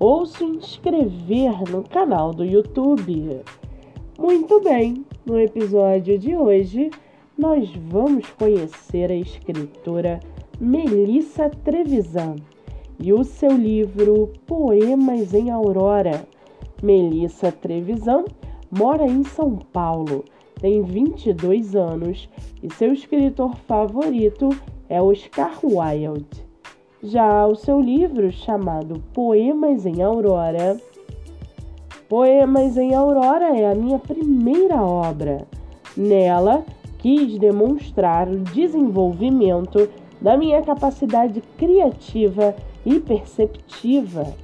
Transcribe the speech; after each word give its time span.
ou 0.00 0.24
se 0.24 0.42
inscrever 0.42 1.70
no 1.70 1.84
canal 1.84 2.32
do 2.32 2.42
YouTube. 2.42 3.42
Muito 4.18 4.60
bem, 4.60 5.04
no 5.26 5.38
episódio 5.38 6.18
de 6.18 6.34
hoje 6.34 6.90
nós 7.36 7.70
vamos 7.88 8.26
conhecer 8.30 9.12
a 9.12 9.14
escritora 9.14 10.18
Melissa 10.58 11.50
Trevisan 11.50 12.36
e 12.98 13.12
o 13.12 13.22
seu 13.22 13.52
livro 13.52 14.32
Poemas 14.46 15.34
em 15.34 15.50
Aurora. 15.50 16.26
Melissa 16.82 17.52
Trevisan 17.52 18.24
mora 18.70 19.06
em 19.06 19.22
São 19.22 19.56
Paulo, 19.56 20.24
tem 20.60 20.82
22 20.82 21.76
anos 21.76 22.26
e 22.62 22.72
seu 22.72 22.92
escritor 22.92 23.54
favorito 23.66 24.48
é 24.88 25.00
Oscar 25.00 25.58
Wilde. 25.62 26.49
Já 27.02 27.46
o 27.46 27.54
seu 27.54 27.80
livro 27.80 28.30
chamado 28.30 29.02
Poemas 29.14 29.86
em 29.86 30.02
Aurora, 30.02 30.78
Poemas 32.10 32.76
em 32.76 32.92
Aurora 32.92 33.56
é 33.56 33.70
a 33.70 33.74
minha 33.74 33.98
primeira 33.98 34.82
obra. 34.82 35.46
Nela, 35.96 36.64
quis 36.98 37.38
demonstrar 37.38 38.28
o 38.28 38.40
desenvolvimento 38.40 39.88
da 40.20 40.36
minha 40.36 40.60
capacidade 40.60 41.40
criativa 41.56 42.54
e 42.84 42.98
perceptiva. 42.98 44.34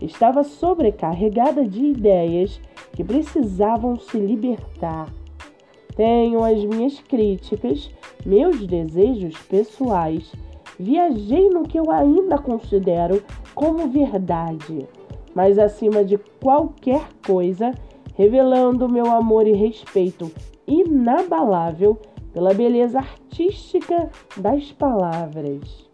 Estava 0.00 0.42
sobrecarregada 0.42 1.64
de 1.64 1.84
ideias 1.84 2.60
que 2.92 3.04
precisavam 3.04 3.98
se 3.98 4.18
libertar. 4.18 5.12
Tenho 5.94 6.42
as 6.42 6.64
minhas 6.64 6.98
críticas, 7.00 7.90
meus 8.24 8.66
desejos 8.66 9.36
pessoais. 9.42 10.32
Viajei 10.80 11.50
no 11.50 11.64
que 11.64 11.78
eu 11.78 11.90
ainda 11.90 12.38
considero 12.38 13.22
como 13.54 13.86
verdade, 13.88 14.88
mas 15.34 15.58
acima 15.58 16.02
de 16.02 16.16
qualquer 16.42 17.06
coisa, 17.26 17.74
revelando 18.14 18.88
meu 18.88 19.04
amor 19.10 19.46
e 19.46 19.52
respeito 19.52 20.32
inabalável 20.66 21.98
pela 22.32 22.54
beleza 22.54 23.00
artística 23.00 24.08
das 24.38 24.72
palavras. 24.72 25.86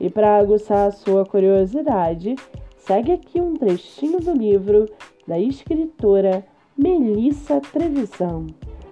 E 0.00 0.10
para 0.10 0.38
aguçar 0.38 0.88
a 0.88 0.90
sua 0.90 1.24
curiosidade, 1.24 2.34
segue 2.78 3.12
aqui 3.12 3.40
um 3.40 3.54
trechinho 3.54 4.18
do 4.18 4.32
livro 4.32 4.86
da 5.24 5.38
escritora 5.38 6.44
Melissa 6.76 7.60
Trevisan. 7.60 8.48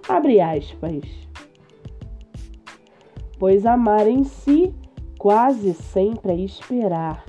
Abre 0.07 0.39
aspas. 0.39 1.03
Pois 3.37 3.65
amar 3.65 4.07
em 4.07 4.23
si 4.23 4.73
quase 5.19 5.75
sempre 5.75 6.31
é 6.31 6.35
esperar, 6.35 7.23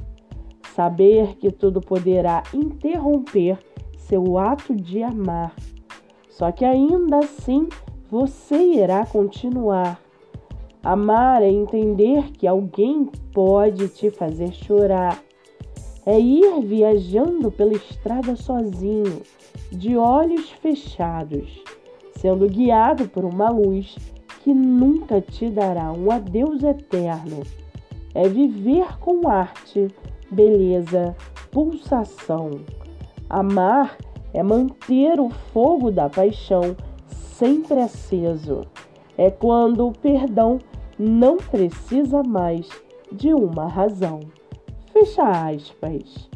saber 0.75 1.37
que 1.37 1.51
tudo 1.51 1.83
poderá 1.83 2.43
interromper 2.55 3.59
seu 3.99 4.39
ato 4.39 4.75
de 4.75 5.03
amar 5.03 5.53
só 6.41 6.51
que 6.51 6.65
ainda 6.65 7.19
assim 7.19 7.69
você 8.11 8.57
irá 8.57 9.05
continuar. 9.05 10.01
Amar 10.83 11.43
é 11.43 11.51
entender 11.51 12.31
que 12.33 12.47
alguém 12.47 13.11
pode 13.31 13.89
te 13.89 14.09
fazer 14.09 14.51
chorar. 14.55 15.23
É 16.07 16.19
ir 16.19 16.63
viajando 16.63 17.51
pela 17.51 17.75
estrada 17.75 18.35
sozinho, 18.37 19.21
de 19.71 19.99
olhos 19.99 20.49
fechados, 20.49 21.63
sendo 22.17 22.49
guiado 22.49 23.07
por 23.07 23.27
uma 23.27 23.51
luz 23.51 23.95
que 24.43 24.55
nunca 24.55 25.21
te 25.21 25.51
dará 25.51 25.93
um 25.93 26.11
adeus 26.11 26.63
eterno. 26.63 27.43
É 28.15 28.29
viver 28.29 28.99
com 28.99 29.29
arte, 29.29 29.89
beleza, 30.31 31.17
pulsação. 31.51 32.61
Amar 33.29 33.97
é 34.33 34.43
manter 34.43 35.21
o 35.21 35.31
fogo 35.31 35.91
da 35.91 36.09
paixão 36.09 36.77
sempre 37.07 37.81
aceso. 37.81 38.63
É 39.17 39.31
quando 39.31 39.87
o 39.87 39.93
perdão 39.93 40.59
não 40.99 41.37
precisa 41.37 42.23
mais 42.23 42.69
de 43.13 43.33
uma 43.33 43.67
razão. 43.67 44.21
Fecha 44.93 45.23
aspas. 45.23 46.29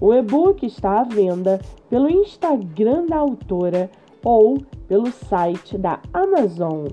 O 0.00 0.12
e-book 0.12 0.64
está 0.66 1.00
à 1.00 1.04
venda 1.04 1.60
pelo 1.88 2.10
Instagram 2.10 3.06
da 3.06 3.16
autora 3.16 3.90
ou 4.24 4.58
pelo 4.88 5.10
site 5.10 5.78
da 5.78 6.00
Amazon. 6.12 6.86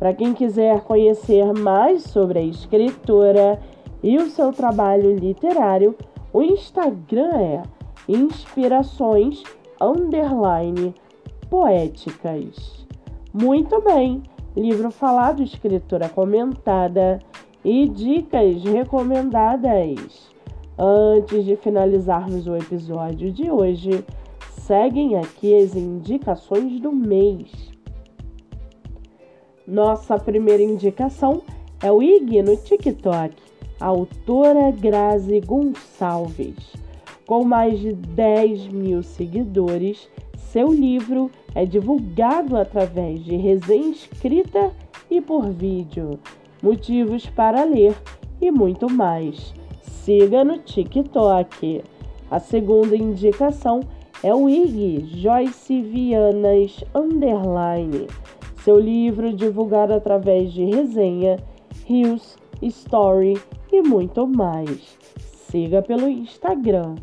Para 0.00 0.14
quem 0.14 0.32
quiser 0.32 0.80
conhecer 0.80 1.52
mais 1.52 2.04
sobre 2.04 2.38
a 2.38 2.42
escritora 2.42 3.60
e 4.02 4.16
o 4.16 4.30
seu 4.30 4.50
trabalho 4.50 5.14
literário, 5.14 5.94
o 6.32 6.40
Instagram 6.40 7.36
é 7.36 7.62
Inspirações 8.08 9.42
underline 9.78 10.94
poéticas. 11.50 12.86
Muito 13.30 13.78
bem, 13.82 14.22
livro 14.56 14.90
falado, 14.90 15.42
escritura 15.42 16.08
comentada 16.08 17.18
e 17.62 17.86
dicas 17.86 18.64
recomendadas. 18.64 20.30
Antes 20.78 21.44
de 21.44 21.56
finalizarmos 21.56 22.46
o 22.46 22.56
episódio 22.56 23.30
de 23.30 23.50
hoje, 23.50 24.02
seguem 24.48 25.18
aqui 25.18 25.54
as 25.54 25.76
indicações 25.76 26.80
do 26.80 26.90
mês. 26.90 27.79
Nossa 29.70 30.18
primeira 30.18 30.64
indicação 30.64 31.42
é 31.80 31.92
o 31.92 32.02
IG 32.02 32.42
no 32.42 32.56
TikTok, 32.56 33.36
autora 33.78 34.72
Grazi 34.72 35.40
Gonçalves. 35.42 36.56
Com 37.24 37.44
mais 37.44 37.78
de 37.78 37.92
10 37.92 38.66
mil 38.66 39.00
seguidores, 39.04 40.08
seu 40.36 40.72
livro 40.72 41.30
é 41.54 41.64
divulgado 41.64 42.56
através 42.56 43.24
de 43.24 43.36
resenha 43.36 43.92
escrita 43.92 44.72
e 45.08 45.20
por 45.20 45.48
vídeo, 45.48 46.18
motivos 46.60 47.26
para 47.26 47.62
ler 47.62 47.94
e 48.40 48.50
muito 48.50 48.90
mais. 48.90 49.54
Siga 49.82 50.42
no 50.42 50.58
TikTok. 50.58 51.84
A 52.28 52.40
segunda 52.40 52.96
indicação 52.96 53.82
é 54.20 54.34
o 54.34 54.48
IG 54.48 55.06
Joyce 55.20 55.80
Vianas 55.80 56.82
Underline. 56.92 58.08
Seu 58.64 58.78
livro 58.78 59.32
divulgado 59.32 59.94
através 59.94 60.52
de 60.52 60.64
resenha, 60.64 61.38
rios, 61.84 62.36
story 62.62 63.40
e 63.72 63.82
muito 63.82 64.26
mais. 64.26 64.98
Siga 65.18 65.82
pelo 65.82 66.08
Instagram 66.08 66.94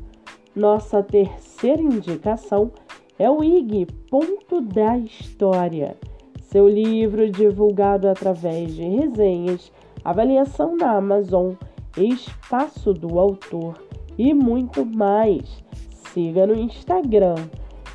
nossa 0.58 1.04
terceira 1.04 1.80
indicação 1.80 2.72
é 3.20 3.30
o 3.30 3.44
IG 3.44 3.86
Ponto 4.10 4.60
da 4.60 4.98
História, 4.98 5.96
seu 6.42 6.68
livro 6.68 7.30
divulgado 7.30 8.08
através 8.08 8.74
de 8.74 8.82
resenhas, 8.82 9.72
avaliação 10.04 10.76
na 10.76 10.94
Amazon, 10.94 11.54
espaço 11.96 12.92
do 12.92 13.20
autor 13.20 13.80
e 14.18 14.34
muito 14.34 14.84
mais. 14.84 15.64
Siga 15.92 16.48
no 16.48 16.56
Instagram. 16.56 17.36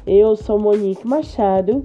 Eu 0.06 0.36
sou 0.36 0.56
Monique 0.56 1.04
Machado 1.04 1.84